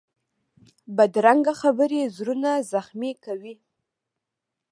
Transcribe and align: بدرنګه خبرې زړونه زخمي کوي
بدرنګه 0.95 1.53
خبرې 1.61 2.01
زړونه 2.15 2.51
زخمي 2.71 3.11
کوي 3.25 3.55